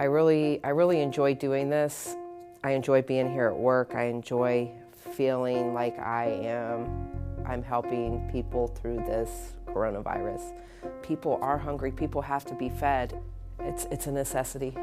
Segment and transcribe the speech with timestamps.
[0.00, 2.16] I really, I really enjoy doing this.
[2.64, 3.94] I enjoy being here at work.
[3.94, 4.72] I enjoy
[5.12, 7.10] feeling like I am,
[7.44, 10.54] I'm helping people through this coronavirus.
[11.02, 11.92] People are hungry.
[11.92, 13.20] People have to be fed.
[13.58, 14.74] It's, it's a necessity.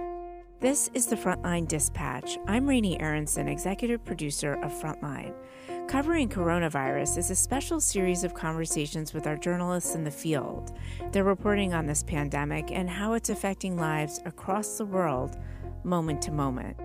[0.59, 2.37] This is the Frontline Dispatch.
[2.45, 5.33] I'm Raney Aronson, executive producer of Frontline.
[5.87, 10.77] Covering coronavirus is a special series of conversations with our journalists in the field.
[11.13, 15.37] They're reporting on this pandemic and how it's affecting lives across the world,
[15.85, 16.75] moment to moment.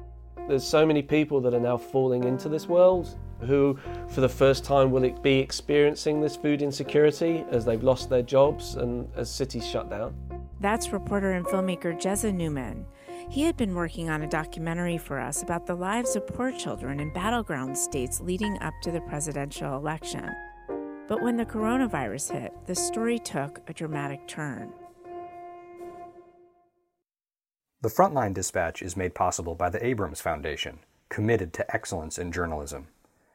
[0.47, 3.77] There's so many people that are now falling into this world who,
[4.09, 8.77] for the first time, will be experiencing this food insecurity as they've lost their jobs
[8.77, 10.15] and as cities shut down.
[10.61, 12.87] That's reporter and filmmaker Jezza Neumann.
[13.29, 17.01] He had been working on a documentary for us about the lives of poor children
[17.01, 20.31] in battleground states leading up to the presidential election.
[21.09, 24.73] But when the coronavirus hit, the story took a dramatic turn.
[27.83, 30.78] The Frontline Dispatch is made possible by the Abrams Foundation,
[31.09, 32.87] committed to excellence in journalism,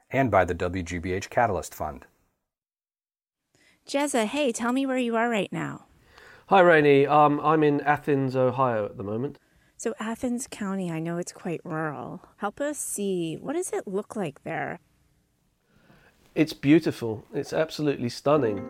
[0.09, 2.05] and by the WGBH Catalyst Fund.
[3.87, 5.85] Jezza, hey, tell me where you are right now.
[6.47, 7.05] Hi, Raney.
[7.05, 9.37] Um, I'm in Athens, Ohio at the moment.
[9.79, 12.23] So, Athens County, I know it's quite rural.
[12.37, 14.79] Help us see what does it look like there?
[16.33, 17.23] It's beautiful.
[17.31, 18.65] It's absolutely stunning.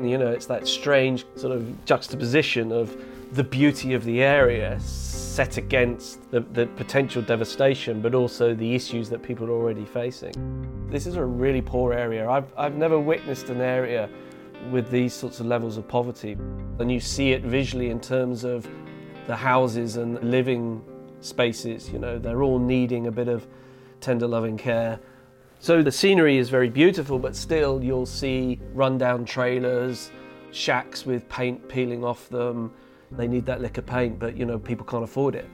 [0.00, 2.96] You know, it's that strange sort of juxtaposition of
[3.32, 9.10] the beauty of the area set against the, the potential devastation, but also the issues
[9.10, 10.32] that people are already facing.
[10.90, 12.28] This is a really poor area.
[12.30, 14.08] I've, I've never witnessed an area
[14.70, 16.36] with these sorts of levels of poverty.
[16.78, 18.68] And you see it visually in terms of
[19.26, 20.82] the houses and living
[21.20, 23.46] spaces, you know, they're all needing a bit of
[24.00, 24.98] tender loving care.
[25.60, 30.10] So the scenery is very beautiful, but still you'll see rundown trailers,
[30.50, 32.72] shacks with paint peeling off them.
[33.12, 35.48] They need that lick of paint, but you know, people can't afford it.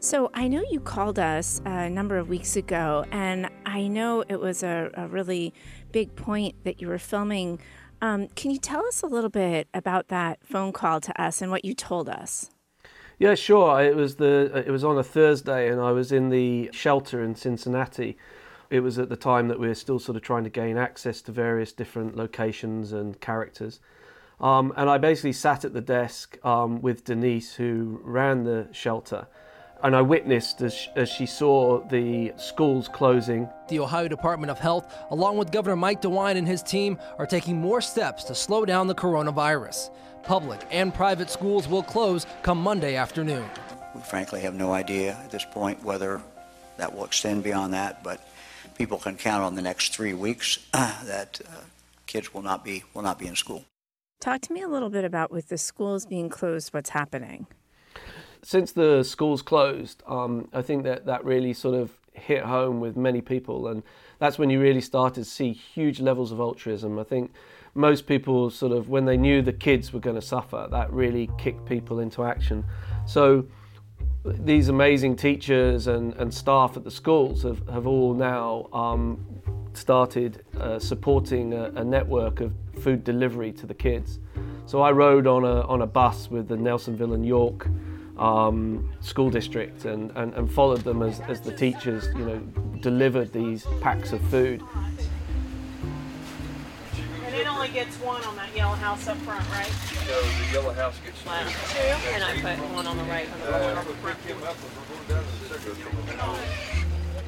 [0.00, 4.38] So I know you called us a number of weeks ago, and I know it
[4.38, 5.54] was a, a really
[5.92, 7.58] big point that you were filming
[8.04, 11.50] um, can you tell us a little bit about that phone call to us and
[11.50, 12.50] what you told us?
[13.18, 13.82] Yeah, sure.
[13.82, 17.34] It was the it was on a Thursday, and I was in the shelter in
[17.34, 18.18] Cincinnati.
[18.68, 21.22] It was at the time that we were still sort of trying to gain access
[21.22, 23.80] to various different locations and characters.
[24.38, 29.28] Um, and I basically sat at the desk um, with Denise, who ran the shelter,
[29.84, 33.46] and I witnessed as, as she saw the schools closing.
[33.68, 37.58] The Ohio Department of Health, along with Governor Mike DeWine and his team, are taking
[37.58, 39.90] more steps to slow down the coronavirus.
[40.22, 43.44] Public and private schools will close come Monday afternoon.
[43.94, 46.22] We frankly have no idea at this point whether
[46.78, 48.26] that will extend beyond that, but
[48.78, 51.60] people can count on the next three weeks uh, that uh,
[52.06, 53.66] kids will not be will not be in school.
[54.18, 57.46] Talk to me a little bit about with the schools being closed, what's happening
[58.44, 62.96] since the schools closed, um, I think that that really sort of hit home with
[62.96, 63.82] many people, and
[64.18, 66.98] that's when you really started to see huge levels of altruism.
[66.98, 67.32] I think
[67.74, 71.28] most people sort of, when they knew the kids were going to suffer, that really
[71.38, 72.64] kicked people into action.
[73.06, 73.46] So
[74.24, 79.26] these amazing teachers and, and staff at the schools have, have all now um,
[79.72, 84.20] started uh, supporting a, a network of food delivery to the kids.
[84.66, 87.68] So I rode on a, on a bus with the Nelsonville and York
[88.18, 92.38] um, school district and, and, and followed them as, as the teachers, you know,
[92.80, 94.62] delivered these packs of food.
[97.26, 99.72] And it only gets one on that yellow house up front, right?
[100.06, 101.28] No, the yellow house gets two.
[101.74, 101.80] Two,
[102.14, 104.18] and I put one on the right and one on the front.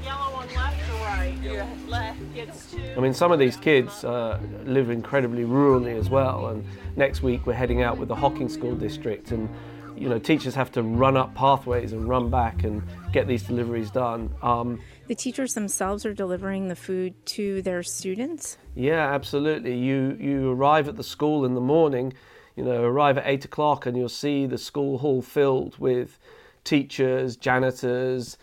[0.05, 1.37] Yellow one left or right?
[1.43, 2.81] Your left gets two.
[2.97, 6.65] I mean, some of these kids uh, live incredibly rurally as well, and
[6.95, 9.49] next week we're heading out with the Hocking School District and
[9.97, 13.91] you know, teachers have to run up pathways and run back and get these deliveries
[13.91, 14.33] done.
[14.43, 18.59] Um, the teachers themselves are delivering the food to their students.
[18.75, 19.77] Yeah, absolutely.
[19.77, 22.13] You you arrive at the school in the morning,
[22.57, 26.19] you know, arrive at eight o'clock, and you'll see the school hall filled with
[26.65, 28.37] teachers, janitors,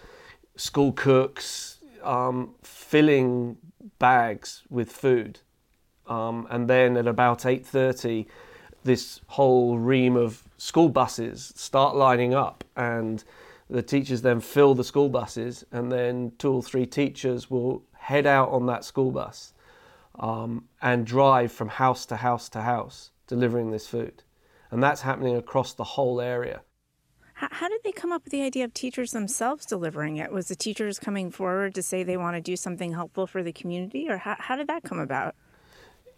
[0.55, 3.57] school cooks, um, filling
[3.99, 5.39] bags with food,
[6.07, 8.27] um, and then at about eight thirty,
[8.83, 13.25] this whole ream of school buses start lining up and
[13.69, 18.25] the teachers then fill the school buses and then two or three teachers will head
[18.25, 19.53] out on that school bus
[20.19, 24.23] um, and drive from house to house to house delivering this food.
[24.71, 26.61] And that's happening across the whole area.
[27.33, 30.31] How, did they come up with the idea of teachers themselves delivering it?
[30.31, 33.51] Was the teachers coming forward to say they want to do something helpful for the
[33.51, 35.35] community or how, how did that come about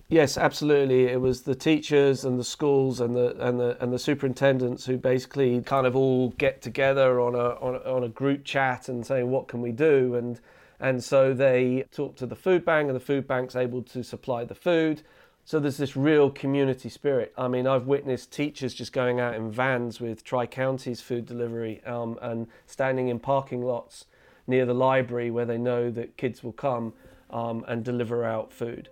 [0.08, 1.06] Yes, absolutely.
[1.06, 4.98] It was the teachers and the schools and the and the and the superintendents who
[4.98, 9.04] basically kind of all get together on a on a, on a group chat and
[9.04, 10.40] saying what can we do and
[10.80, 14.46] and so they talk to the food bank and the food bank's able to supply
[14.46, 15.02] the food.
[15.44, 17.34] So there's this real community spirit.
[17.38, 21.84] I mean, I've witnessed teachers just going out in vans with Tri Counties food delivery
[21.86, 24.06] um, and standing in parking lots
[24.48, 26.94] near the library where they know that kids will come
[27.30, 28.90] um, and deliver out food.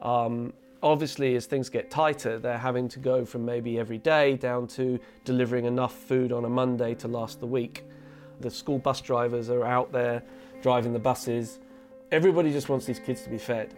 [0.00, 0.52] Um,
[0.82, 4.98] obviously, as things get tighter, they're having to go from maybe every day down to
[5.24, 7.84] delivering enough food on a Monday to last the week.
[8.40, 10.22] The school bus drivers are out there
[10.62, 11.60] driving the buses.
[12.12, 13.74] Everybody just wants these kids to be fed.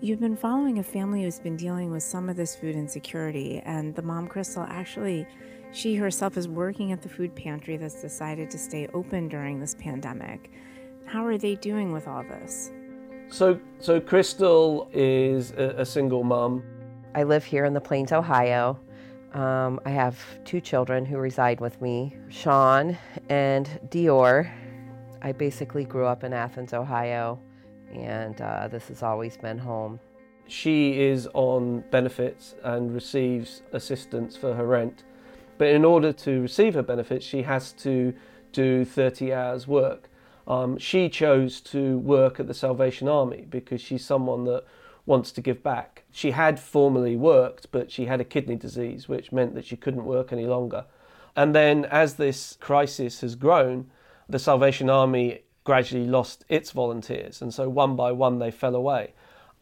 [0.00, 3.94] You've been following a family who's been dealing with some of this food insecurity, and
[3.94, 5.26] the mom, Crystal, actually,
[5.70, 9.76] she herself is working at the food pantry that's decided to stay open during this
[9.76, 10.50] pandemic.
[11.04, 12.72] How are they doing with all this?
[13.32, 16.62] So, so Crystal is a, a single mom.
[17.14, 18.78] I live here in the Plains, Ohio.
[19.32, 22.98] Um, I have two children who reside with me, Sean
[23.30, 24.52] and Dior.
[25.22, 27.40] I basically grew up in Athens, Ohio,
[27.94, 29.98] and uh, this has always been home.
[30.46, 35.04] She is on benefits and receives assistance for her rent.
[35.56, 38.12] But in order to receive her benefits, she has to
[38.52, 40.10] do 30 hours work.
[40.46, 44.64] Um, she chose to work at the Salvation Army because she's someone that
[45.06, 46.04] wants to give back.
[46.12, 50.04] She had formerly worked, but she had a kidney disease, which meant that she couldn't
[50.04, 50.84] work any longer.
[51.34, 53.90] And then, as this crisis has grown,
[54.28, 59.12] the Salvation Army gradually lost its volunteers, and so one by one they fell away.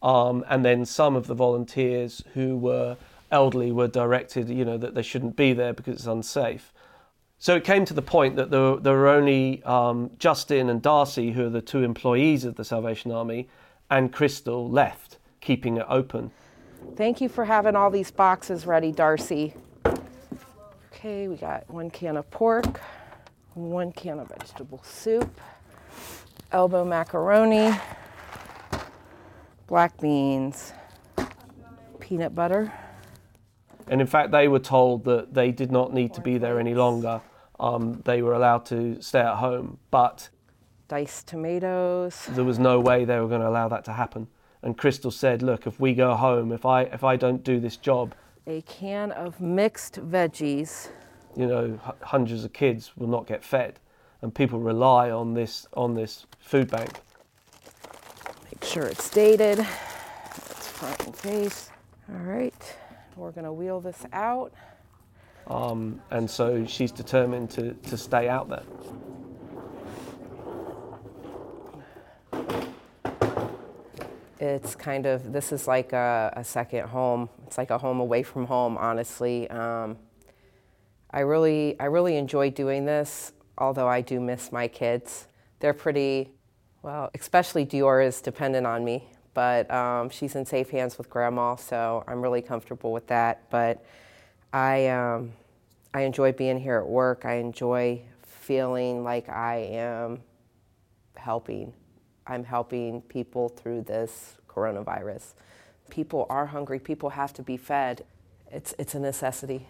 [0.03, 2.97] Um, and then some of the volunteers who were
[3.31, 6.73] elderly were directed, you know, that they shouldn't be there because it's unsafe.
[7.43, 11.33] So it came to the point that there, there were only um, Justin and Darcy,
[11.33, 13.49] who are the two employees of the Salvation Army,
[13.91, 16.33] and Crystal left, keeping it open.
[16.97, 19.55] Thank you for having all these boxes ready, Darcy.
[20.93, 22.79] Okay, we got one can of pork,
[23.55, 25.41] one can of vegetable soup,
[26.53, 27.75] elbow macaroni,
[29.67, 30.75] black beans,
[32.01, 32.71] peanut butter.
[33.89, 36.75] And in fact, they were told that they did not need to be there any
[36.75, 37.23] longer.
[37.61, 40.31] Um, they were allowed to stay at home, but
[40.89, 42.27] diced tomatoes.
[42.31, 44.29] There was no way they were going to allow that to happen.
[44.63, 47.77] And Crystal said, "Look, if we go home, if I if I don't do this
[47.77, 48.15] job,
[48.47, 50.89] a can of mixed veggies.
[51.37, 53.79] You know, h- hundreds of kids will not get fed,
[54.23, 56.91] and people rely on this on this food bank.
[58.45, 59.59] Make sure it's dated.
[59.59, 61.71] That's front and face.
[62.11, 62.77] All right,
[63.17, 64.53] we're gonna wheel this out.
[65.51, 68.63] Um, and so she's determined to, to stay out there.
[74.39, 77.29] It's kind of, this is like a, a second home.
[77.47, 79.51] It's like a home away from home, honestly.
[79.51, 79.99] Um,
[81.11, 85.27] I really, I really enjoy doing this, although I do miss my kids.
[85.59, 86.31] They're pretty,
[86.83, 91.57] well, especially Dior is dependent on me, but um, she's in safe hands with grandma,
[91.57, 93.51] so I'm really comfortable with that.
[93.51, 93.85] But
[94.53, 95.33] I, um,
[95.93, 97.25] I enjoy being here at work.
[97.25, 100.21] I enjoy feeling like I am
[101.17, 101.73] helping.
[102.27, 105.35] I'm helping people through this coronavirus.
[105.91, 106.79] People are hungry.
[106.79, 108.05] People have to be fed.
[108.51, 109.67] It's, it's a necessity.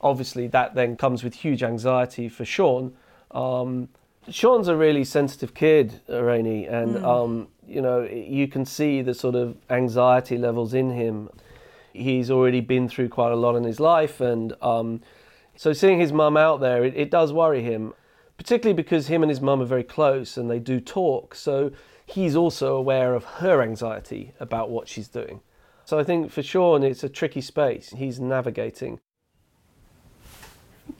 [0.00, 2.94] Obviously, that then comes with huge anxiety for Sean.
[3.30, 3.88] Um,
[4.30, 7.04] Sean's a really sensitive kid, Raney, and mm.
[7.04, 11.28] um, you know you can see the sort of anxiety levels in him.
[11.92, 15.02] He's already been through quite a lot in his life, and um,
[15.56, 17.94] so seeing his mum out there, it, it does worry him,
[18.36, 21.34] particularly because him and his mum are very close and they do talk.
[21.34, 21.70] So
[22.06, 25.40] he's also aware of her anxiety about what she's doing.
[25.84, 29.00] So I think for Sean, it's a tricky space he's navigating.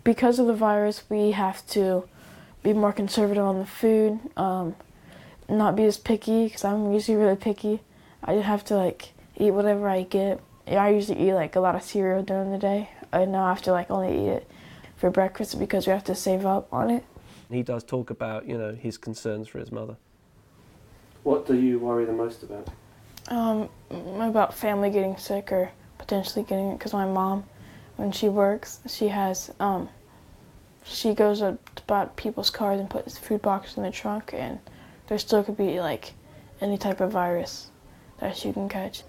[0.02, 2.08] Because of the virus, we have to
[2.62, 4.74] be more conservative on the food, um,
[5.48, 7.80] not be as picky because I'm usually really picky.
[8.22, 10.40] I have to like eat whatever I get.
[10.66, 12.90] I usually eat like a lot of cereal during the day.
[13.14, 14.50] I now have to like only eat it
[14.96, 17.04] for breakfast because we have to save up on it.
[17.50, 19.96] He does talk about you know his concerns for his mother.
[21.22, 22.68] What do you worry the most about?
[23.28, 23.70] Um,
[24.20, 27.44] about family getting sick or potentially getting it because my mom,
[27.96, 29.88] when she works, she has um,
[30.84, 34.58] she goes up about people's cars and puts food boxes in the trunk, and
[35.06, 36.12] there still could be like
[36.60, 37.70] any type of virus
[38.18, 39.02] that she can catch.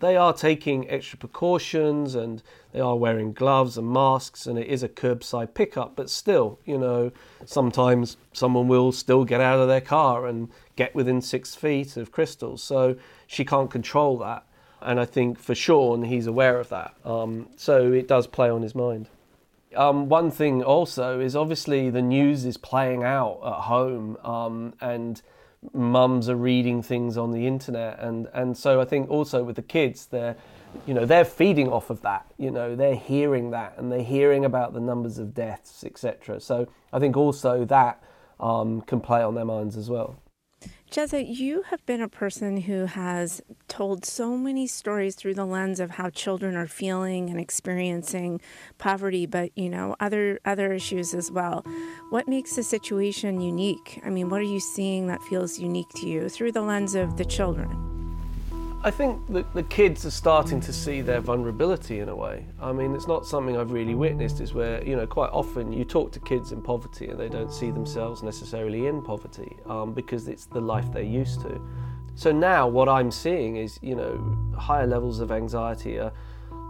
[0.00, 4.82] They are taking extra precautions and they are wearing gloves and masks and it is
[4.82, 7.10] a curbside pickup but still you know
[7.44, 12.12] sometimes someone will still get out of their car and get within six feet of
[12.12, 14.44] crystals so she can't control that.
[14.82, 16.94] And i think for sean he's aware of that.
[17.04, 19.08] Um, so it does play on his mind.
[19.74, 24.16] Um, one thing also is obviously the news is playing out at home.
[24.24, 25.20] Um, and
[25.72, 27.98] mums are reading things on the internet.
[28.00, 30.36] And and so I think also with the kids they're
[30.86, 34.44] you know they're feeding off of that you know they're hearing that and they're hearing
[34.44, 38.02] about the numbers of deaths etc so I think also that
[38.38, 40.20] um, can play on their minds as well
[40.90, 45.80] Jezza, you have been a person who has told so many stories through the lens
[45.80, 48.40] of how children are feeling and experiencing
[48.78, 51.64] poverty, but you know other other issues as well.
[52.10, 54.00] What makes the situation unique?
[54.04, 57.16] I mean, what are you seeing that feels unique to you through the lens of
[57.16, 57.95] the children?
[58.86, 59.20] I think
[59.52, 62.46] the kids are starting to see their vulnerability in a way.
[62.62, 65.84] I mean, it's not something I've really witnessed, is where, you know, quite often you
[65.84, 70.28] talk to kids in poverty and they don't see themselves necessarily in poverty um, because
[70.28, 71.60] it's the life they're used to.
[72.14, 76.12] So now what I'm seeing is, you know, higher levels of anxiety, a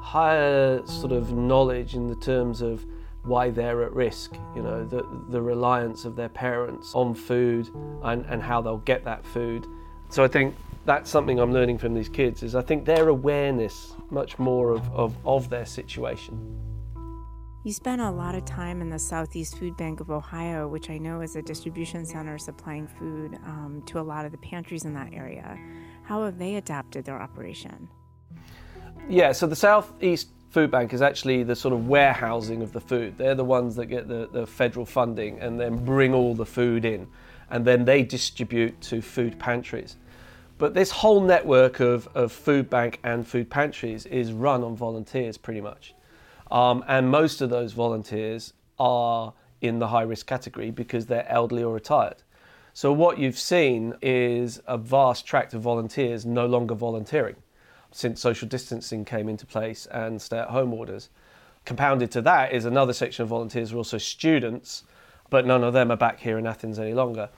[0.00, 2.82] higher sort of knowledge in the terms of
[3.24, 7.68] why they're at risk, you know, the, the reliance of their parents on food
[8.04, 9.66] and, and how they'll get that food.
[10.08, 10.54] So I think
[10.86, 14.88] that's something I'm learning from these kids is I think their awareness much more of,
[14.94, 16.56] of, of their situation.
[17.64, 20.98] You spent a lot of time in the Southeast Food Bank of Ohio, which I
[20.98, 24.94] know is a distribution center supplying food um, to a lot of the pantries in
[24.94, 25.58] that area.
[26.04, 27.88] How have they adapted their operation?
[29.08, 33.18] Yeah, so the Southeast Food Bank is actually the sort of warehousing of the food.
[33.18, 36.84] They're the ones that get the, the federal funding and then bring all the food
[36.84, 37.08] in.
[37.50, 39.96] And then they distribute to food pantries.
[40.58, 45.36] But this whole network of, of food bank and food pantries is run on volunteers
[45.36, 45.94] pretty much.
[46.50, 51.62] Um, and most of those volunteers are in the high risk category because they're elderly
[51.62, 52.22] or retired.
[52.72, 57.36] So, what you've seen is a vast tract of volunteers no longer volunteering
[57.90, 61.08] since social distancing came into place and stay at home orders.
[61.64, 64.84] Compounded to that is another section of volunteers are also students,
[65.30, 67.30] but none of them are back here in Athens any longer.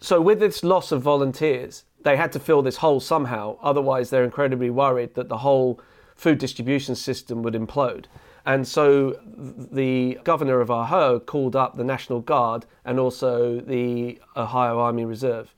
[0.00, 3.58] So, with this loss of volunteers, they had to fill this hole somehow.
[3.62, 5.80] Otherwise, they're incredibly worried that the whole
[6.14, 8.06] food distribution system would implode.
[8.46, 14.78] And so the governor of Ohio called up the National Guard and also the Ohio
[14.78, 15.54] Army Reserve.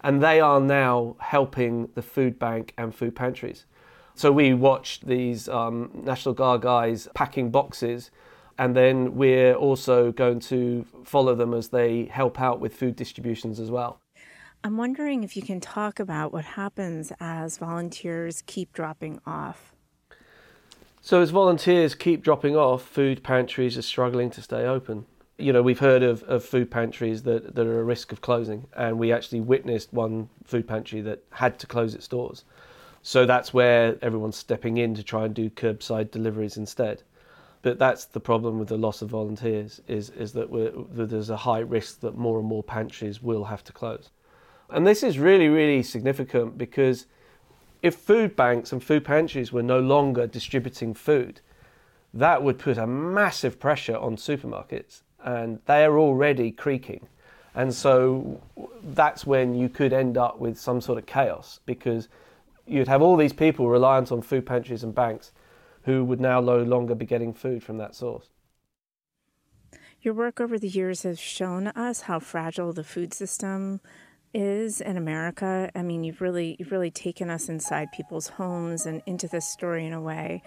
[0.00, 3.66] And they are now helping the food bank and food pantries.
[4.14, 8.10] So we watched these um, National Guard guys packing boxes,
[8.58, 13.60] and then we're also going to follow them as they help out with food distributions
[13.60, 14.00] as well.
[14.62, 19.74] I'm wondering if you can talk about what happens as volunteers keep dropping off.
[21.00, 25.06] So, as volunteers keep dropping off, food pantries are struggling to stay open.
[25.38, 28.66] You know, we've heard of, of food pantries that, that are at risk of closing,
[28.76, 32.44] and we actually witnessed one food pantry that had to close its doors.
[33.00, 37.02] So, that's where everyone's stepping in to try and do curbside deliveries instead.
[37.62, 41.36] But that's the problem with the loss of volunteers is, is that, that there's a
[41.38, 44.10] high risk that more and more pantries will have to close.
[44.72, 47.06] And this is really, really significant because
[47.82, 51.40] if food banks and food pantries were no longer distributing food,
[52.12, 57.06] that would put a massive pressure on supermarkets, and they are already creaking.
[57.54, 58.40] And so
[58.82, 62.08] that's when you could end up with some sort of chaos because
[62.66, 65.32] you'd have all these people reliant on food pantries and banks
[65.82, 68.28] who would now no longer be getting food from that source.
[70.02, 73.80] Your work over the years has shown us how fragile the food system
[74.32, 75.70] is in America.
[75.74, 79.86] I mean, you've really you've really taken us inside people's homes and into this story
[79.86, 80.42] in a way,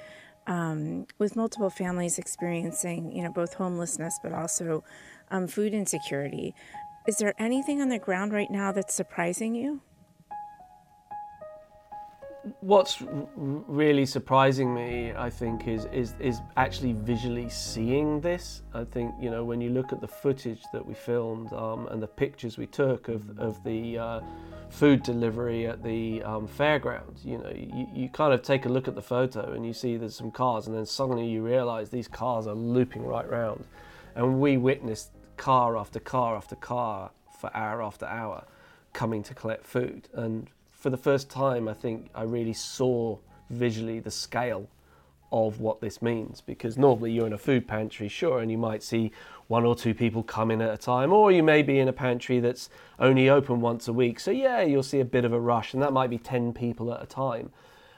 [0.48, 4.84] um, with multiple families experiencing you know both homelessness but also
[5.32, 6.54] um, food insecurity.
[7.08, 9.82] Is there anything on the ground right now that's surprising you?
[12.60, 13.02] What's
[13.36, 18.64] really surprising me, I think, is, is is actually visually seeing this.
[18.74, 22.02] I think you know when you look at the footage that we filmed um, and
[22.02, 24.22] the pictures we took of of the uh,
[24.70, 28.88] food delivery at the um, fairgrounds, you know, you, you kind of take a look
[28.88, 32.08] at the photo and you see there's some cars, and then suddenly you realise these
[32.08, 33.64] cars are looping right round,
[34.16, 38.46] and we witnessed car after car after car for hour after hour
[38.94, 40.50] coming to collect food and
[40.84, 43.18] for the first time, I think I really saw
[43.50, 44.68] visually the scale
[45.32, 48.84] of what this means because normally you're in a food pantry, sure, and you might
[48.84, 49.14] see
[49.48, 51.94] one or two people come in at a time, or you may be in a
[51.94, 54.20] pantry that's only open once a week.
[54.20, 56.94] So, yeah, you'll see a bit of a rush, and that might be 10 people
[56.94, 57.50] at a time.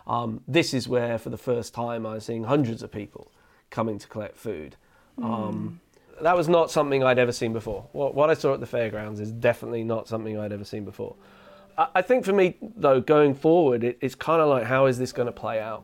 [0.05, 3.31] Um, this is where, for the first time, I was seeing hundreds of people
[3.71, 4.75] coming to collect food.
[5.23, 5.81] Um,
[6.21, 7.87] that was not something I'd ever seen before.
[7.93, 11.15] What, what I saw at the fairgrounds is definitely not something I'd ever seen before.
[11.77, 15.11] I, think for me, though, going forward, it, it's kind of like how is this
[15.11, 15.83] going to play out?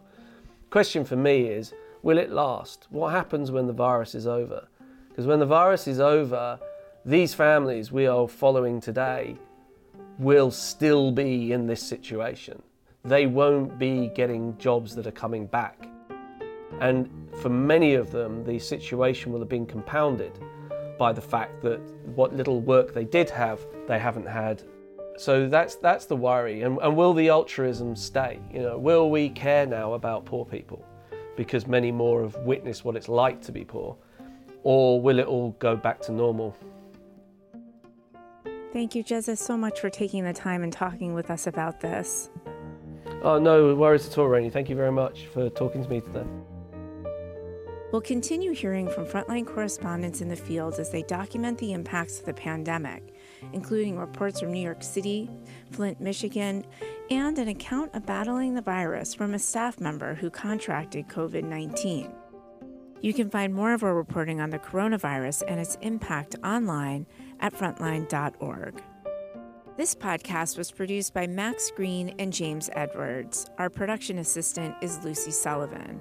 [0.69, 2.87] Question for me is will it last?
[2.89, 4.67] What happens when the virus is over?
[5.09, 6.59] Because when the virus is over,
[7.05, 9.35] these families we are following today
[10.17, 12.61] will still be in this situation.
[13.03, 15.87] They won't be getting jobs that are coming back.
[16.79, 17.09] And
[17.41, 20.39] for many of them, the situation will have been compounded
[20.97, 21.79] by the fact that
[22.15, 24.63] what little work they did have, they haven't had.
[25.17, 26.63] So that's that's the worry.
[26.63, 28.39] And, and will the altruism stay?
[28.51, 30.83] You know, will we care now about poor people
[31.35, 33.95] because many more have witnessed what it's like to be poor,
[34.63, 36.55] or will it all go back to normal?
[38.73, 42.29] Thank you, Jezza, so much for taking the time and talking with us about this.
[43.23, 44.49] Oh no worries at all, Raney.
[44.49, 46.25] Thank you very much for talking to me today.
[47.91, 52.25] We'll continue hearing from frontline correspondents in the field as they document the impacts of
[52.25, 53.13] the pandemic,
[53.51, 55.29] including reports from New York City,
[55.71, 56.65] Flint, Michigan,
[57.09, 62.13] and an account of battling the virus from a staff member who contracted COVID 19.
[63.01, 67.07] You can find more of our reporting on the coronavirus and its impact online
[67.41, 68.81] at frontline.org.
[69.81, 73.47] This podcast was produced by Max Green and James Edwards.
[73.57, 75.99] Our production assistant is Lucy Sullivan.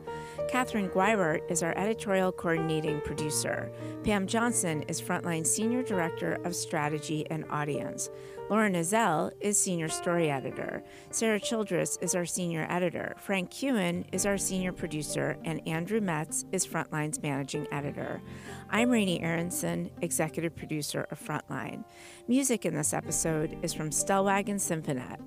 [0.50, 3.72] Catherine Guibert is our editorial coordinating producer.
[4.04, 8.10] Pam Johnson is Frontline Senior Director of Strategy and Audience.
[8.50, 10.82] Lauren Ezell is Senior Story Editor.
[11.12, 13.14] Sarah Childress is our Senior Editor.
[13.16, 15.38] Frank Koughan is our Senior Producer.
[15.44, 18.20] And Andrew Metz is Frontline's Managing Editor.
[18.68, 21.84] I'm Raney Aronson, Executive Producer of Frontline.
[22.26, 25.20] Music in this episode is from Stellwagen Symphonette.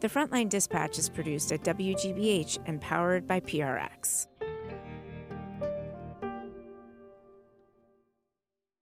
[0.00, 4.26] The Frontline Dispatch is produced at WGBH and powered by PRX.